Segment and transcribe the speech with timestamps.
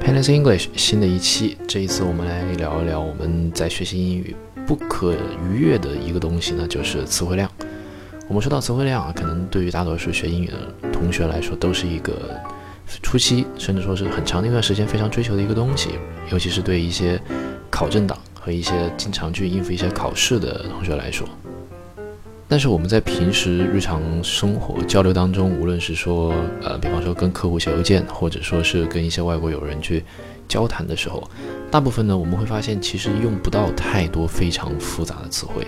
[0.00, 4.34] Panis English 新的一期，这一次我们来聊一聊我们在学习英语
[4.66, 7.50] 不可逾越的一个东西呢，就是词汇量。
[8.28, 12.40] 我们说到词汇量啊，可能对于大多数学英语的同学来说，都是一个
[13.02, 15.90] 初期甚至说是很长的一段时间非常追求的一个东西，
[16.32, 17.20] 尤其是对一些
[17.70, 21.26] 考证党和一些经常去应付一些考试的同学来说。
[22.48, 30.02] 但是我们在平时日常生活交流当中，无论是说，呃，比方说跟客户写邮件，或者说是跟一些外国友人去
[30.48, 31.30] 交谈的时候，
[31.70, 35.64] 大部分呢，我们会发现其实用不到太多非常复杂的词汇。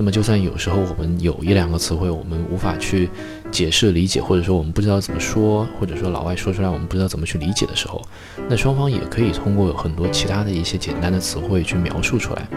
[0.00, 3.10] 那么，就算有时候我们有一两个词汇我们无法去
[3.50, 8.00] 解释理解，或者说我们不知道怎么说，或者说老外说出来我们不知道怎么去理解的时候，
[8.48, 12.48] 那双方也可以通过很多其他的一些简单的词汇去描述出来。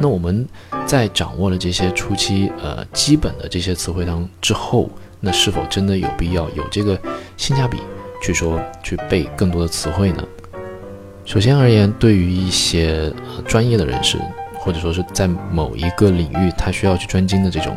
[0.00, 0.44] 那我们
[0.84, 7.00] 在掌握了这些初期呃基本的这些词汇当之后，那是否真的有必要有这个
[7.36, 7.78] 性价比
[8.20, 10.24] 去说去背更多的词汇呢？
[11.24, 14.18] 首先而言，对于一些呃专业的人士，
[14.62, 17.76] 或者说是在某一个领域他需要去专精的这种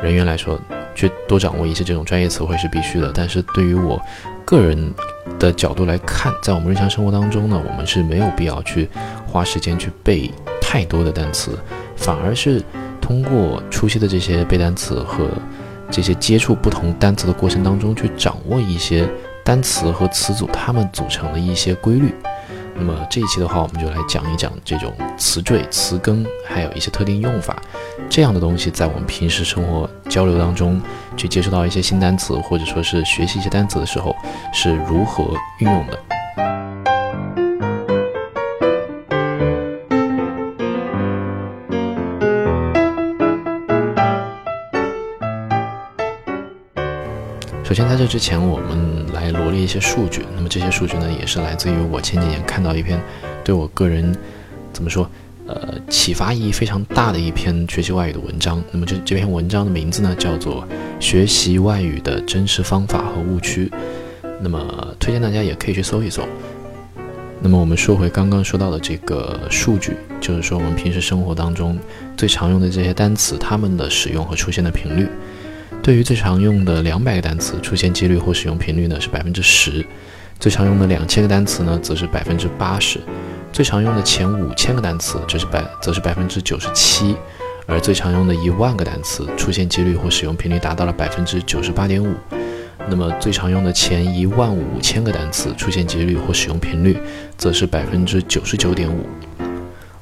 [0.00, 0.58] 人员来说，
[0.94, 3.12] 去多掌握一些这种专业词汇是必须的。
[3.14, 4.00] 但是对于我
[4.44, 4.94] 个人
[5.38, 8.88] 的角度来看，在我们日常生活当中呢，我们是没有必要去
[9.26, 10.30] 花时间去背。
[10.62, 11.58] 太多的单词，
[11.96, 12.62] 反而是
[13.00, 15.26] 通过初期的这些背单词和
[15.90, 19.04] 这些接触不同单词的过程当中，去掌握一些
[19.44, 22.14] 单词和词组它们组成的一些规律。
[22.80, 27.60] 那么这一期的话，我们就来讲一讲这种词缀、词根，还有一些特定用法
[28.08, 30.80] 这样的东西，在我们平时生活交流当中，
[31.14, 34.16] 去接触到一些新单词，或者说是学习一些单词的时候，
[34.50, 35.24] 是如何
[35.58, 36.19] 运用的。
[47.70, 50.24] 首先，在这之前，我们来罗列一些数据。
[50.34, 53.00] 那么这些数据呢，也是来自于我前几年看到一篇
[53.44, 54.12] 对我个人
[54.72, 55.08] 怎么说，
[55.46, 58.60] 呃，启发意义非常大的一篇学习外语的文章。
[58.72, 60.64] 那么这这篇文章的名字呢，叫做
[60.98, 63.70] 《学习外语的真实方法和误区》。
[64.40, 66.24] 那么推荐大家也可以去搜一搜。
[67.40, 71.78] 那么我们说回刚刚说到的这个数据，就是说我们平时生活当中
[72.16, 75.06] 最常用的这些单词，它们的使用和出现的频率。
[75.82, 79.82] 对于最常用的两百个单词，出现几率或使用频率呢是百分之十；
[80.38, 82.98] 最常用的两千个单词呢，则是百分之八十；
[83.50, 87.14] 最常用的前五千个单词，则是百则是百分之九十七；
[87.66, 92.14] 而最常用的一万个单词，出现几率或使用频率达到了百分之九十八点五。
[92.88, 96.98] 那么最常用的前一万五千个单词，出现几率或使用频率，
[97.38, 99.06] 则是百分之九十九点五。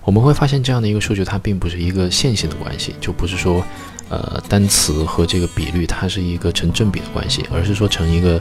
[0.02, 3.62] 我们会发现这样的一个数据，它并不是一个线性的关系，就不是说。
[4.08, 8.40] 呃，单词和这个比率，它是一个成正比的关系，而是说成一个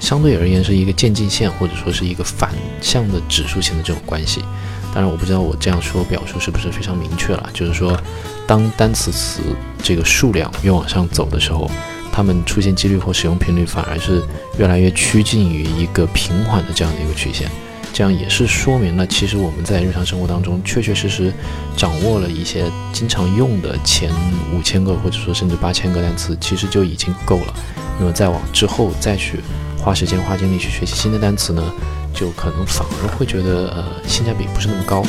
[0.00, 4.42] 相对而言是一个渐进线，或者说是一个反向的指数型的这种关系。
[4.94, 7.50] 当然，我不知道我这样说表述是不是非常明确了。
[7.52, 7.98] 就是说，
[8.46, 9.40] 当单词词
[9.82, 11.70] 这个数量越往上走的时候，
[12.12, 14.22] 它们出现几率或使用频率反而是
[14.58, 17.50] 越来越趋近于一个平缓的这样的一个曲线。
[17.98, 21.32] 这样也是说明了，其实我们在日常生活当中确确实实
[21.76, 24.08] 掌握了一些经常用的前
[24.54, 27.54] 五千个或者说甚至八千个单词，其实就已经够了。
[27.98, 29.40] 那么再往之后再去
[29.76, 31.72] 花时间花精力去学习新的单词呢，
[32.14, 35.02] 就可能反而会觉得呃性价比不是那么高。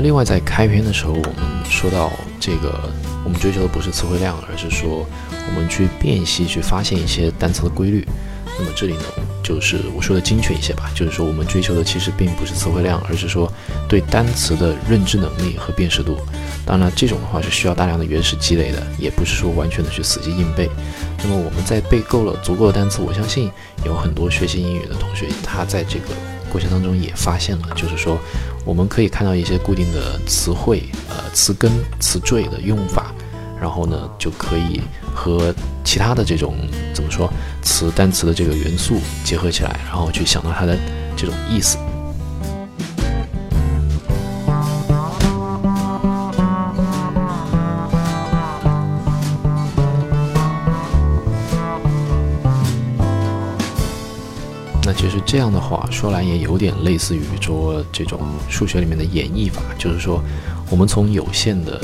[0.00, 1.34] 另外，在开篇的时候，我们
[1.64, 2.90] 说到这个，
[3.24, 8.06] 我们追求的不是词汇量，而是说我们去辨析、去发现一些单词的规律。
[8.58, 9.02] 那么这里呢，
[9.42, 13.50] 就是我说的精确一些吧，就是说我们追求的其实并不是词汇量，而是说
[13.88, 16.18] 对单词的认知能力和辨识度。
[16.66, 20.68] 当然，这种的话是需要大量的原始积累的，也不是说完全的去死记硬背。
[21.22, 23.50] 那么我们在背够了足够的单词，我相信
[23.84, 26.08] 有很多学习英语的同学，他在这个
[26.50, 28.18] 过程当中也发现了，就是说。
[28.62, 33.10] 我们可以看到一些固定的词汇、呃词根、词缀的用法，
[33.58, 34.82] 然后呢，就可以
[35.14, 35.52] 和
[35.82, 36.54] 其他的这种
[36.92, 37.32] 怎么说
[37.62, 40.78] 词单词的这个元素结合起来，然后去想到它的
[41.16, 41.78] 这种意思。
[55.26, 60.22] 这样的话说来也有点类似于说这种数学里面的演绎法，就是说
[60.70, 61.80] 我们从有限的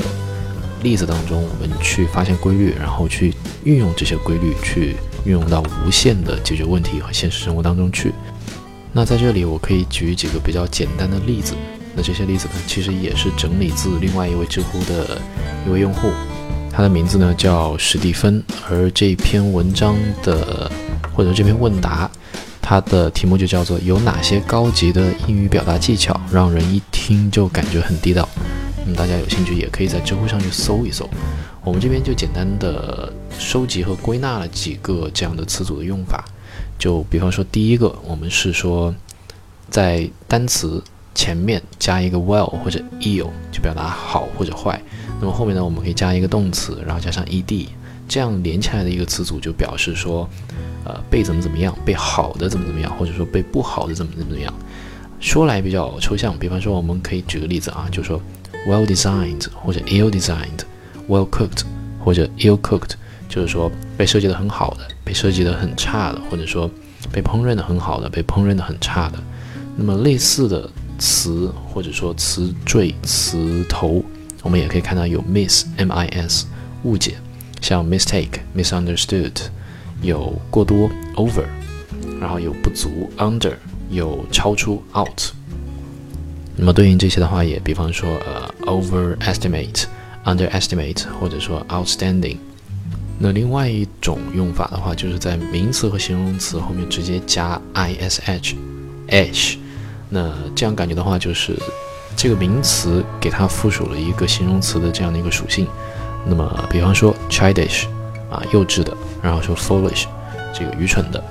[0.83, 4.95] 例子当中，我们去发现规律，然后去运用这些规律，去
[5.25, 8.13] 运用到无限的解决问题和现实生活当中去。
[8.93, 11.53] 那在这里，我可以举几个比较简单的例子。
[11.95, 15.19] 那这些例子呢，其实也是整理自另外一位知乎的
[15.67, 16.09] 一位用户，
[16.71, 18.41] 他的名字呢叫史蒂芬。
[18.69, 20.71] 而这篇文章的
[21.11, 22.09] 或者这篇问答，
[22.69, 28.27] 它的题目就叫做“有哪些高级的英语表达技巧，让人一听就感觉很地道”。
[28.83, 31.09] 那么大家有兴趣也可以在知乎上去搜一搜。
[31.63, 33.09] 我们这边就简单的
[33.39, 36.25] 收集和归纳了几个这样的词组的用法。
[36.77, 38.93] 就比方说，第一个，我们是说，
[39.69, 40.83] 在单词
[41.15, 44.77] 前面加一个 well 或者 ill，就表达好或者坏。
[45.21, 47.67] 那么后面呢，我们可以加一个动词，然后加上 ed，
[48.07, 50.27] 这样连起来的一个词组就表示说，
[50.85, 54.53] 呃，被怎么怎么样，被好的怎么怎么样，或者说被不好的怎么怎么样。
[55.19, 58.21] 说来比较抽象，比方说，我们可以举个例子啊，就说
[58.67, 61.63] well designed 或者 ill designed，well cooked
[62.03, 62.91] 或者 ill cooked。
[63.29, 66.71] 就是说被设计的很好的，被设计的很差的，或者说
[67.11, 69.21] 被烹饪的很好的，被烹饪的很差的。
[69.75, 70.67] 那么类似的
[70.97, 74.01] 词或者说词缀、词头，
[74.43, 76.45] 我们也可以看到有 miss m i s
[76.83, 77.15] 误解，
[77.61, 79.33] 像 mistake misunderstood，
[80.01, 81.45] 有过多 over，
[82.19, 83.53] 然后有不足 under，
[83.89, 85.31] 有超出 out。
[86.55, 89.83] 那么对应这些的话，也比方说呃 overestimate、
[90.25, 92.37] underestimate，或者说 outstanding。
[93.19, 99.57] 那另外一种用法的话，就是在名词和形容词后面直接加 ish，ish。
[100.09, 101.55] 那这样感觉的话，就是
[102.15, 105.67] 这个名词给它附属了一个形容词的这样的一个属性。
[106.27, 107.85] 那么，比方说 childish，
[108.29, 110.05] 啊，幼稚的；然后说 foolish，
[110.53, 111.23] 这个愚蠢的。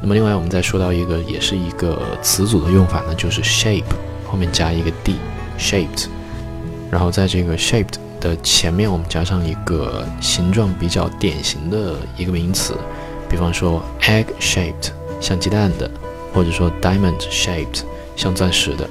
[0.00, 3.84] 那么另外，我们再说到一个，也是一个词组的用法呢，就是 shape
[4.26, 6.06] 后面加一个 d，shaped。
[6.90, 7.94] 然后在这个 shaped。
[8.22, 12.72] 的前面我们加上一个形状比较典型的一个名词，
[13.28, 15.90] 比方说 egg-shaped 像鸡蛋的，
[16.32, 17.82] 或者说 diamond-shaped
[18.14, 18.88] 像钻石的。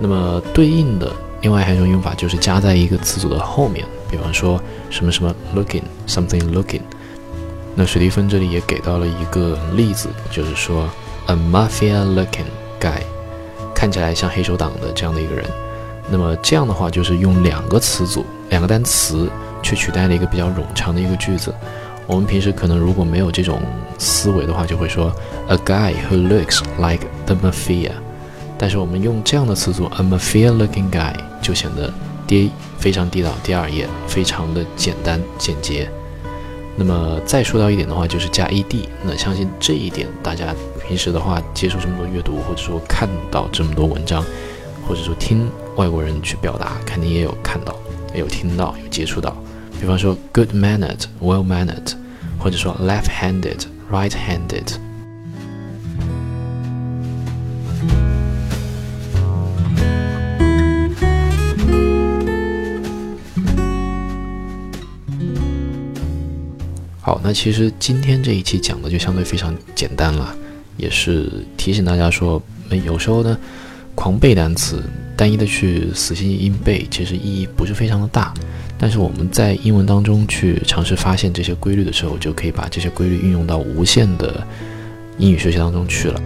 [0.00, 4.60] 那么对应的另外还有一种用法就是加在一个词组的后面，比方说
[4.90, 6.82] 什么什么 looking something looking。
[7.74, 10.88] 那史蒂芬这里也给到了一个例子，就是说
[11.26, 12.46] a mafia-looking
[12.80, 13.00] guy
[13.74, 15.44] 看起来像黑手党的这样的一个人。
[16.08, 18.24] 那么这样的话就是用两个词组。
[18.50, 19.28] 两个单词
[19.60, 21.52] 去取代了一个比较冗长的一个句子。
[22.06, 23.60] 我们平时可能如果没有这种
[23.98, 25.12] 思维的话，就会说
[25.48, 27.90] a guy who looks like the mafia。
[28.56, 31.12] 但是我们用这样的词组 a mafia-looking guy
[31.42, 31.92] 就显得
[32.24, 35.90] 第一非常地道，第二页非常的简单简洁。
[36.76, 38.86] 那么再说到一点的话，就是加 ed。
[39.02, 40.54] 那相信这一点大家
[40.86, 44.22] 平时的话接触这么多阅读，或者说看到这么多文章，
[44.86, 47.74] 或者说听外国人去表达，肯定也有看到。
[48.14, 49.36] 也有听到，有接触到，
[49.78, 51.92] 比方说 good mannered, well mannered，
[52.38, 54.85] 或者说 left-handed, right-handed。
[67.06, 70.34] 好，那其实今天这一期讲的就相对非常简单了，
[70.76, 72.42] 也是提醒大家说，
[72.84, 73.38] 有时候呢，
[73.94, 74.82] 狂背单词。
[75.16, 78.34] 单一的去死记硬背，其实意义不是非常的大。
[78.76, 84.44] 但是我们在英文当中去尝试发现这些规律的时候，就可以把这些规律运用到无限的
[85.16, 86.20] 英语学习当中去了。